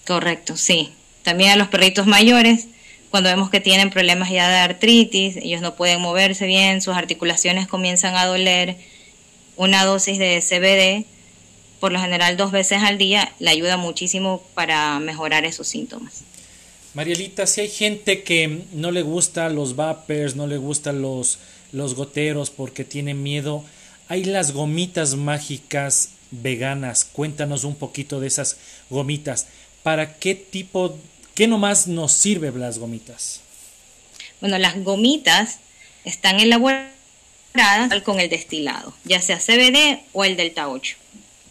[0.05, 0.89] Correcto, sí.
[1.21, 2.67] También a los perritos mayores,
[3.13, 7.67] cuando vemos que tienen problemas ya de artritis, ellos no pueden moverse bien, sus articulaciones
[7.67, 8.75] comienzan a doler,
[9.55, 11.05] una dosis de CBD,
[11.79, 16.23] por lo general dos veces al día, le ayuda muchísimo para mejorar esos síntomas.
[16.95, 21.37] Marielita, si hay gente que no le gusta los vapers, no le gustan los,
[21.71, 23.63] los goteros porque tiene miedo,
[24.07, 27.05] hay las gomitas mágicas veganas.
[27.05, 28.57] Cuéntanos un poquito de esas
[28.89, 29.45] gomitas.
[29.83, 30.97] ¿Para qué tipo,
[31.35, 33.41] qué nomás nos sirve las gomitas?
[34.41, 35.59] Bueno, las gomitas
[36.05, 36.93] están elaboradas
[38.03, 40.97] con el destilado, ya sea CBD o el delta 8.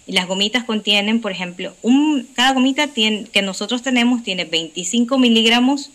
[0.07, 5.91] Y las gomitas contienen, por ejemplo, un, cada gomita que nosotros tenemos tiene 25 miligramos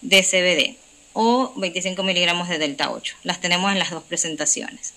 [0.00, 0.76] de CBD
[1.12, 3.16] o 25 miligramos de delta 8.
[3.24, 4.94] Las tenemos en las dos presentaciones.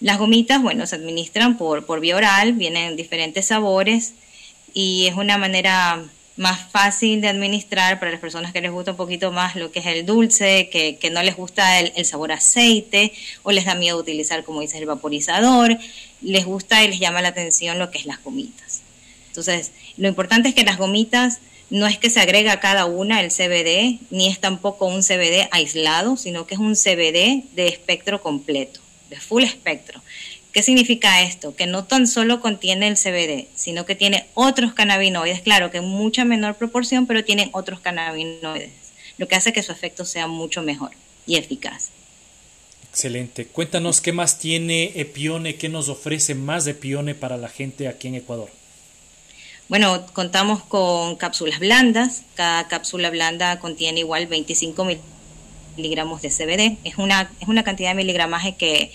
[0.00, 4.14] Las gomitas, bueno, se administran por, por vía oral, vienen en diferentes sabores
[4.72, 6.04] y es una manera
[6.40, 9.80] más fácil de administrar para las personas que les gusta un poquito más lo que
[9.80, 13.12] es el dulce, que, que no les gusta el, el sabor aceite
[13.42, 15.76] o les da miedo utilizar, como dices, el vaporizador,
[16.22, 18.80] les gusta y les llama la atención lo que es las gomitas.
[19.26, 23.20] Entonces, lo importante es que las gomitas no es que se agrega a cada una
[23.20, 28.22] el CBD, ni es tampoco un CBD aislado, sino que es un CBD de espectro
[28.22, 30.00] completo, de full espectro.
[30.52, 31.54] ¿Qué significa esto?
[31.54, 35.84] Que no tan solo contiene el CBD, sino que tiene otros cannabinoides, claro que en
[35.84, 38.72] mucha menor proporción, pero tienen otros cannabinoides,
[39.16, 40.90] lo que hace que su efecto sea mucho mejor
[41.26, 41.90] y eficaz.
[42.90, 43.46] Excelente.
[43.46, 48.08] Cuéntanos qué más tiene Epione, qué nos ofrece más de Epione para la gente aquí
[48.08, 48.50] en Ecuador.
[49.68, 52.22] Bueno, contamos con cápsulas blandas.
[52.34, 54.84] Cada cápsula blanda contiene igual 25
[55.76, 56.78] miligramos de CBD.
[56.82, 58.90] Es una, es una cantidad de miligramaje que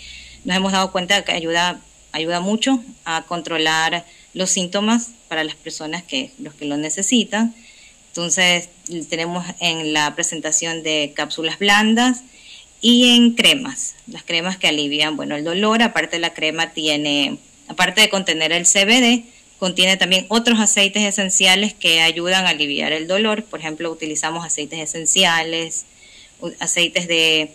[0.46, 1.82] nos hemos dado cuenta que ayuda,
[2.12, 7.54] ayuda mucho a controlar los síntomas para las personas que, los que lo necesitan.
[8.08, 8.70] Entonces,
[9.10, 12.22] tenemos en la presentación de cápsulas blandas
[12.80, 17.38] y en cremas, las cremas que alivian, bueno, el dolor, aparte la crema tiene,
[17.68, 19.26] aparte de contener el CBD,
[19.60, 23.46] Contiene también otros aceites esenciales que ayudan a aliviar el dolor.
[23.46, 25.86] Por ejemplo, utilizamos aceites esenciales,
[26.60, 27.52] aceites de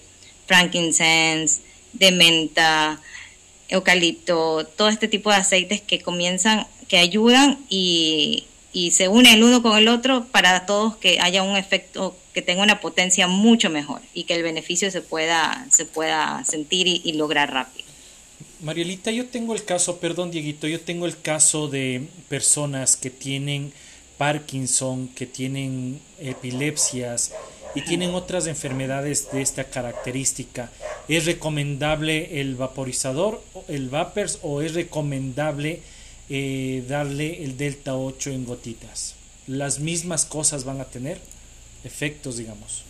[0.47, 1.61] frankincense,
[1.93, 3.01] de menta,
[3.68, 9.45] eucalipto, todo este tipo de aceites que comienzan, que ayudan y, y se unen el
[9.45, 13.70] uno con el otro para todos que haya un efecto que tenga una potencia mucho
[13.70, 17.91] mejor y que el beneficio se pueda, se pueda sentir y lograr rápido.
[18.62, 23.72] Marielita, yo tengo el caso, perdón Dieguito, yo tengo el caso de personas que tienen
[24.18, 27.32] Parkinson, que tienen epilepsias
[27.74, 30.70] y tienen otras enfermedades de esta característica.
[31.11, 35.81] ¿Es recomendable el vaporizador, el Vapers, o es recomendable
[36.29, 39.17] eh, darle el Delta 8 en gotitas?
[39.49, 41.21] ¿Las mismas cosas van a tener
[41.83, 42.85] efectos, digamos?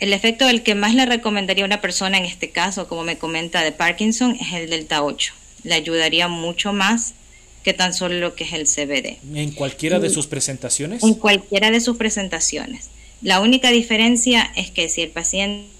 [0.00, 3.18] El efecto del que más le recomendaría a una persona en este caso, como me
[3.18, 5.32] comenta de Parkinson, es el delta 8.
[5.62, 7.14] Le ayudaría mucho más
[7.62, 9.18] que tan solo lo que es el CBD.
[9.32, 11.04] ¿En cualquiera de sus presentaciones?
[11.04, 12.88] En cualquiera de sus presentaciones.
[13.22, 15.79] La única diferencia es que si el paciente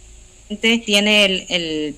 [0.58, 1.96] tiene el, el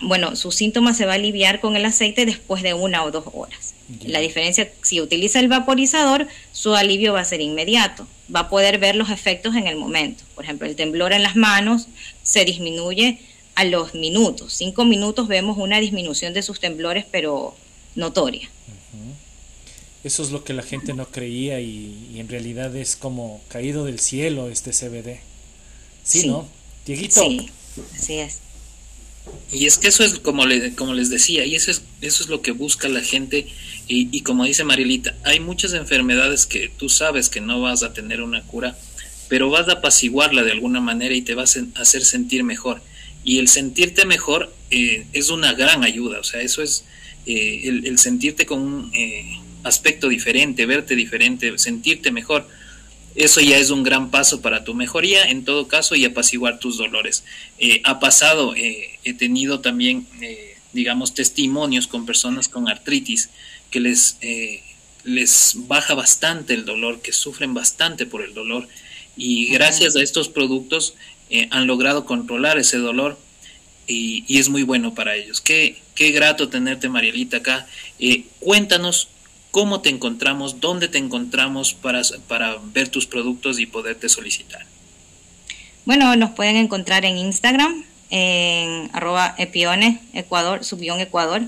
[0.00, 3.24] bueno, su síntoma se va a aliviar con el aceite después de una o dos
[3.32, 3.74] horas.
[4.04, 8.06] La diferencia, si utiliza el vaporizador, su alivio va a ser inmediato.
[8.34, 10.24] Va a poder ver los efectos en el momento.
[10.34, 11.88] Por ejemplo, el temblor en las manos
[12.22, 13.18] se disminuye
[13.54, 14.52] a los minutos.
[14.52, 17.56] Cinco minutos vemos una disminución de sus temblores, pero
[17.94, 18.48] notoria.
[20.04, 23.98] Eso es lo que la gente no creía y, en realidad es como caído del
[23.98, 25.18] cielo este CBD.
[26.04, 26.46] Sí, ¿no?
[26.86, 27.20] Dieguito.
[27.20, 27.50] Sí,
[27.94, 28.38] así es.
[29.52, 32.28] Y es que eso es como, le, como les decía, y eso es, eso es
[32.28, 33.46] lo que busca la gente.
[33.86, 37.92] Y, y como dice Marilita, hay muchas enfermedades que tú sabes que no vas a
[37.92, 38.76] tener una cura,
[39.28, 42.82] pero vas a apaciguarla de alguna manera y te vas a hacer sentir mejor.
[43.24, 46.84] Y el sentirte mejor eh, es una gran ayuda, o sea, eso es
[47.26, 52.46] eh, el, el, sentirte con un eh, aspecto diferente, verte diferente, sentirte mejor
[53.18, 56.78] eso ya es un gran paso para tu mejoría, en todo caso, y apaciguar tus
[56.78, 57.24] dolores.
[57.58, 63.30] Eh, ha pasado, eh, he tenido también, eh, digamos, testimonios con personas con artritis
[63.72, 64.18] que les,
[65.02, 68.68] les baja bastante el dolor, que sufren bastante por el dolor,
[69.16, 70.94] y gracias a estos productos
[71.50, 73.18] han logrado controlar ese dolor.
[73.88, 75.40] Y, y, es muy bueno para ellos.
[75.40, 77.66] Qué, qué grato tenerte, Marielita, acá.
[78.38, 79.08] cuéntanos
[79.50, 84.66] cómo te encontramos, dónde te encontramos para, para ver tus productos y poderte solicitar.
[85.84, 91.42] Bueno, nos pueden encontrar en Instagram, en arroba epione, Ecuador, subión Ecuador.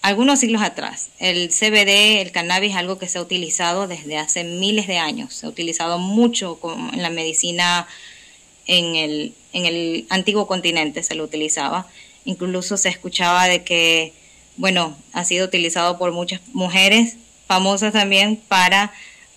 [0.00, 1.10] algunos siglos atrás.
[1.18, 5.34] El CBD, el cannabis, algo que se ha utilizado desde hace miles de años.
[5.34, 6.58] Se ha utilizado mucho
[6.94, 7.86] en la medicina
[8.66, 11.86] en el, en el antiguo continente, se lo utilizaba.
[12.24, 14.14] Incluso se escuchaba de que,
[14.56, 18.92] bueno, ha sido utilizado por muchas mujeres famosas también para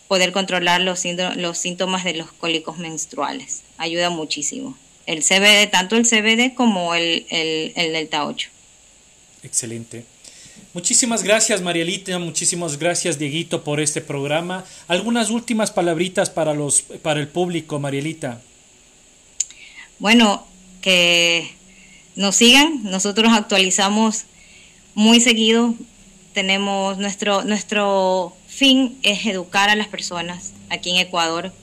[0.07, 1.03] poder controlar los,
[1.35, 3.63] los síntomas de los cólicos menstruales.
[3.77, 8.49] Ayuda muchísimo el CBD, tanto el CBD como el, el, el Delta 8.
[9.43, 10.05] Excelente.
[10.73, 14.65] Muchísimas gracias Marielita, muchísimas gracias Dieguito por este programa.
[14.87, 18.41] Algunas últimas palabritas para los para el público, Marielita.
[19.99, 20.47] Bueno,
[20.81, 21.53] que
[22.15, 24.25] nos sigan, nosotros actualizamos
[24.95, 25.75] muy seguido.
[26.33, 31.53] Tenemos nuestro nuestro fin es educar a las personas aquí en Ecuador,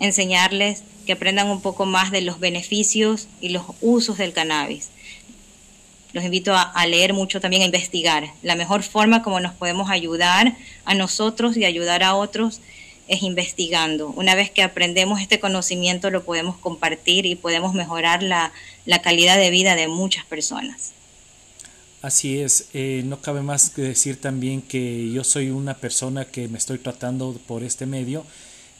[0.00, 4.90] enseñarles que aprendan un poco más de los beneficios y los usos del cannabis.
[6.12, 8.32] los invito a, leer mucho también, a investigar.
[8.42, 12.60] La mejor forma como nos podemos ayudar a nosotros y ayudar a otros
[13.08, 14.08] es investigando.
[14.08, 18.52] Una vez que aprendemos este conocimiento lo podemos compartir y podemos mejorar la,
[18.86, 20.92] la calidad de vida de muchas personas.
[22.04, 26.48] Así es, eh, no cabe más que decir también que yo soy una persona que
[26.48, 28.26] me estoy tratando por este medio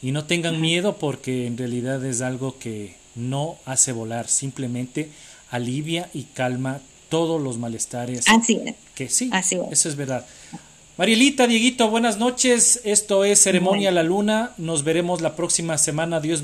[0.01, 5.09] y no tengan miedo porque en realidad es algo que no hace volar, simplemente
[5.49, 8.25] alivia y calma todos los malestares.
[8.27, 8.75] Así es.
[8.93, 9.61] Que sí, Así es.
[9.71, 10.25] eso es verdad.
[10.97, 12.79] Marielita, Dieguito, buenas noches.
[12.85, 14.51] Esto es Ceremonia la Luna.
[14.57, 16.41] Nos veremos la próxima semana, Dios,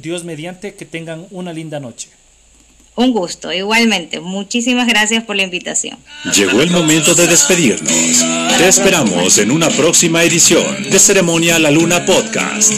[0.00, 0.74] Dios mediante.
[0.74, 2.08] Que tengan una linda noche.
[2.98, 4.18] Un gusto, igualmente.
[4.18, 5.96] Muchísimas gracias por la invitación.
[6.34, 8.24] Llegó el momento de despedirnos.
[8.58, 12.72] Te esperamos en una próxima edición de Ceremonia la Luna Podcast.